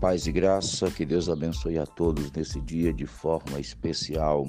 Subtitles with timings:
[0.00, 4.48] Paz e graça, que Deus abençoe a todos nesse dia de forma especial,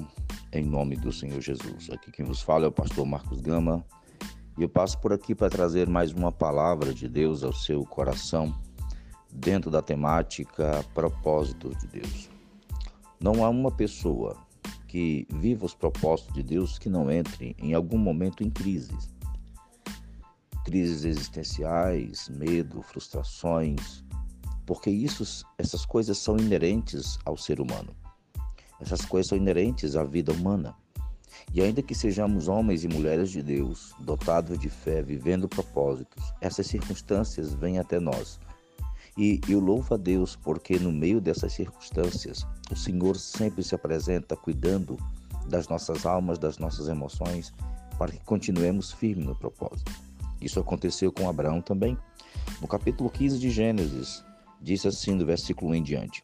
[0.52, 1.90] em nome do Senhor Jesus.
[1.90, 3.84] Aqui quem vos fala é o pastor Marcos Gama
[4.56, 8.54] e eu passo por aqui para trazer mais uma palavra de Deus ao seu coração,
[9.32, 12.30] dentro da temática propósito de Deus.
[13.18, 14.36] Não há uma pessoa
[14.86, 19.12] que viva os propósitos de Deus que não entre em algum momento em crises.
[20.64, 24.04] Crises existenciais, medo, frustrações,
[24.66, 27.94] porque isso, essas coisas são inerentes ao ser humano.
[28.80, 30.74] Essas coisas são inerentes à vida humana.
[31.52, 36.66] E ainda que sejamos homens e mulheres de Deus, dotados de fé, vivendo propósitos, essas
[36.66, 38.38] circunstâncias vêm até nós.
[39.18, 44.36] E eu louvo a Deus porque no meio dessas circunstâncias, o Senhor sempre se apresenta
[44.36, 44.96] cuidando
[45.48, 47.52] das nossas almas, das nossas emoções,
[47.98, 49.92] para que continuemos firmes no propósito.
[50.40, 51.98] Isso aconteceu com Abraão também.
[52.60, 54.24] No capítulo 15 de Gênesis,
[54.60, 56.22] Disse assim do versículo 1 em diante: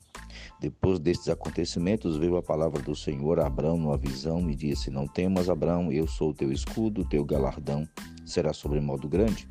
[0.61, 5.07] Depois destes acontecimentos veio a palavra do Senhor a Abraão numa visão e disse: Não
[5.07, 7.89] temas, Abraão, eu sou o teu escudo, o teu galardão
[8.27, 9.49] será sobremodo grande.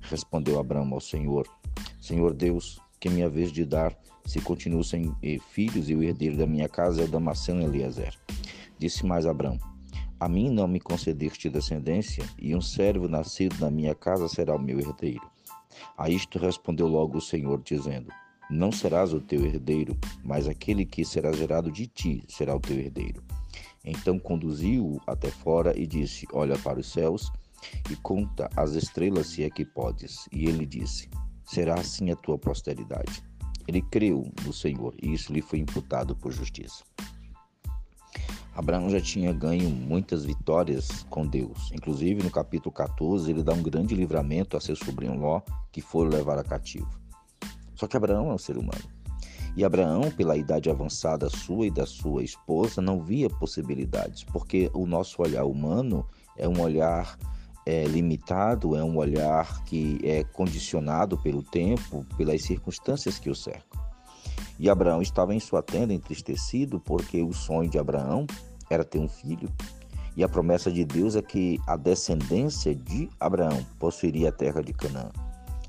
[0.00, 1.46] Respondeu Abraão ao Senhor:
[2.00, 5.14] Senhor Deus, que minha vez de dar, se continuo sem
[5.50, 8.14] filhos e o herdeiro da minha casa é o Damasceno Eliezer.
[8.78, 9.58] Disse mais Abraão:
[10.18, 14.58] A mim não me concedeste descendência, e um servo nascido na minha casa será o
[14.58, 15.33] meu herdeiro.
[15.96, 18.12] A isto respondeu logo o Senhor, dizendo:
[18.50, 22.78] Não serás o teu herdeiro, mas aquele que será gerado de ti será o teu
[22.78, 23.22] herdeiro.
[23.84, 27.30] Então conduziu-o até fora e disse: Olha para os céus
[27.90, 30.28] e conta as estrelas, se é que podes.
[30.32, 31.08] E ele disse:
[31.44, 33.22] Será assim a tua posteridade.
[33.66, 36.84] Ele creu no Senhor e isso lhe foi imputado por justiça.
[38.54, 41.72] Abraão já tinha ganho muitas vitórias com Deus.
[41.72, 45.40] Inclusive, no capítulo 14, ele dá um grande livramento a seu sobrinho Ló,
[45.72, 46.88] que foram levar a cativo.
[47.74, 48.84] Só que Abraão é um ser humano.
[49.56, 54.86] E Abraão, pela idade avançada sua e da sua esposa, não via possibilidades, porque o
[54.86, 56.06] nosso olhar humano
[56.36, 57.18] é um olhar
[57.66, 63.73] é, limitado, é um olhar que é condicionado pelo tempo, pelas circunstâncias que o cercam.
[64.58, 68.26] E Abraão estava em sua tenda entristecido porque o sonho de Abraão
[68.70, 69.50] era ter um filho.
[70.16, 74.72] E a promessa de Deus é que a descendência de Abraão possuiria a terra de
[74.72, 75.10] Canaã.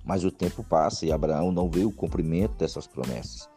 [0.03, 3.49] Mas o tempo passa e Abraão não vê o cumprimento dessas promessas.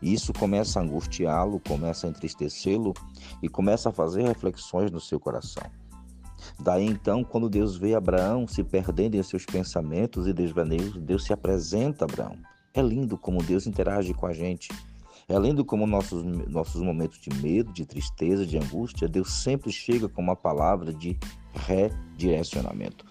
[0.00, 2.94] E isso começa a angustiá-lo, começa a entristecê-lo
[3.42, 5.64] e começa a fazer reflexões no seu coração.
[6.60, 11.32] Daí então, quando Deus vê Abraão se perdendo em seus pensamentos e desvaneios, Deus se
[11.32, 12.36] apresenta a Abraão
[12.76, 14.68] é lindo como Deus interage com a gente.
[15.28, 20.08] É lindo como nossos, nossos momentos de medo, de tristeza, de angústia, Deus sempre chega
[20.08, 21.18] com uma palavra de
[21.52, 23.04] redirecionamento.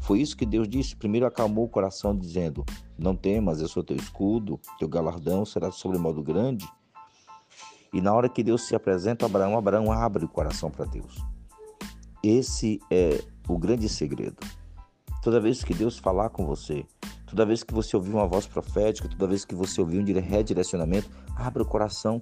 [0.00, 0.94] Foi isso que Deus disse.
[0.94, 2.64] Primeiro acalmou o coração, dizendo:
[2.96, 6.68] Não temas, eu sou teu escudo, teu galardão será sobre modo grande.
[7.92, 11.18] E na hora que Deus se apresenta a Abraão, Abraão abre o coração para Deus.
[12.22, 14.36] Esse é o grande segredo.
[15.22, 16.86] Toda vez que Deus falar com você,
[17.30, 21.08] Toda vez que você ouvir uma voz profética, toda vez que você ouvir um redirecionamento,
[21.36, 22.20] abra o coração.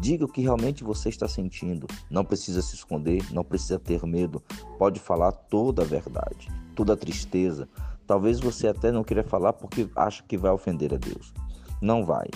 [0.00, 1.86] Diga o que realmente você está sentindo.
[2.10, 4.42] Não precisa se esconder, não precisa ter medo.
[4.76, 7.68] Pode falar toda a verdade, toda a tristeza.
[8.04, 11.32] Talvez você até não queira falar porque acha que vai ofender a Deus.
[11.80, 12.28] Não vai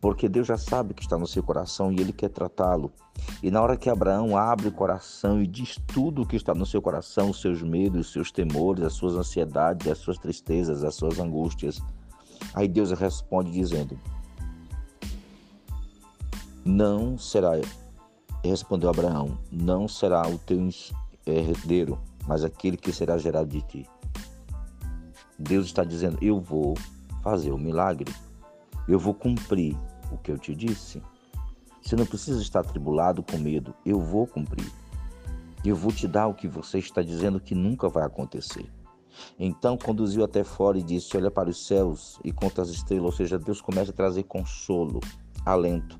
[0.00, 2.92] porque Deus já sabe que está no seu coração e Ele quer tratá-lo.
[3.42, 6.64] E na hora que Abraão abre o coração e diz tudo o que está no
[6.64, 10.94] seu coração, os seus medos, os seus temores, as suas ansiedades, as suas tristezas, as
[10.94, 11.80] suas angústias,
[12.54, 13.98] aí Deus responde dizendo:
[16.64, 17.52] Não será,
[18.44, 20.68] respondeu Abraão, não será o teu
[21.26, 23.86] herdeiro, mas aquele que será gerado de ti.
[25.36, 26.74] Deus está dizendo: Eu vou
[27.22, 28.12] fazer o milagre
[28.88, 29.76] eu vou cumprir
[30.10, 31.02] o que eu te disse.
[31.82, 33.74] Você não precisa estar tribulado com medo.
[33.84, 34.70] Eu vou cumprir.
[35.64, 38.70] Eu vou te dar o que você está dizendo que nunca vai acontecer.
[39.38, 43.04] Então conduziu até fora e disse: Olha para os céus e conta as estrelas.
[43.04, 45.00] Ou seja, Deus começa a trazer consolo,
[45.44, 45.98] alento.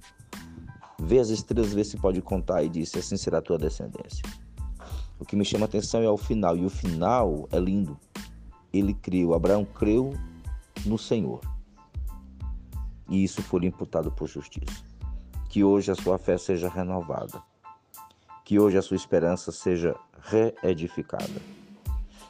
[1.01, 2.63] Vê as estrelas, vê se pode contar.
[2.63, 4.23] E disse: Assim será a tua descendência.
[5.19, 6.57] O que me chama a atenção é o final.
[6.57, 7.99] E o final é lindo.
[8.73, 10.15] Ele creu, Abraão creu
[10.87, 11.41] no Senhor
[13.09, 14.85] e isso for imputado por justiça.
[15.49, 17.43] Que hoje a sua fé seja renovada.
[18.45, 21.41] Que hoje a sua esperança seja reedificada.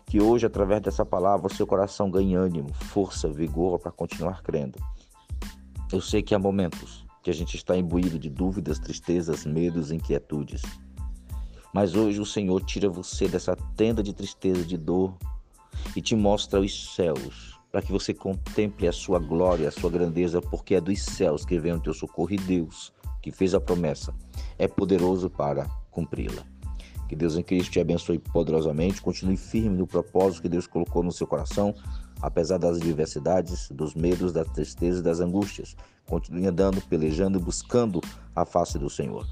[0.06, 4.78] Que hoje, através dessa palavra, o seu coração ganhe ânimo, força, vigor para continuar crendo.
[5.92, 10.62] Eu sei que há momentos que a gente está imbuído de dúvidas, tristezas, medos, inquietudes.
[11.74, 15.14] Mas hoje o Senhor tira você dessa tenda de tristeza, de dor
[15.94, 20.42] e te mostra os céus para que você contemple a sua glória, a sua grandeza,
[20.42, 22.92] porque é dos céus que vem o teu socorro e Deus,
[23.22, 24.12] que fez a promessa,
[24.58, 26.42] é poderoso para cumpri-la.
[27.08, 31.12] Que Deus em Cristo te abençoe poderosamente, continue firme no propósito que Deus colocou no
[31.12, 31.72] seu coração,
[32.20, 35.76] apesar das adversidades, dos medos, das tristezas e das angústias.
[36.04, 38.00] Continue andando, pelejando e buscando
[38.34, 39.24] a face do Senhor.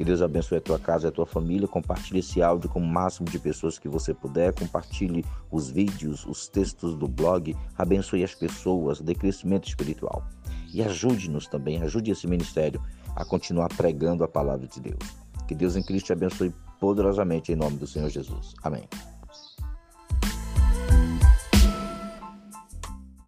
[0.00, 1.68] Que Deus abençoe a tua casa a tua família.
[1.68, 4.50] Compartilhe esse áudio com o máximo de pessoas que você puder.
[4.54, 7.54] Compartilhe os vídeos, os textos do blog.
[7.76, 10.26] Abençoe as pessoas, dê crescimento espiritual.
[10.72, 12.82] E ajude-nos também, ajude esse ministério
[13.14, 15.04] a continuar pregando a palavra de Deus.
[15.46, 16.50] Que Deus em Cristo te abençoe
[16.80, 18.54] poderosamente em nome do Senhor Jesus.
[18.62, 18.88] Amém.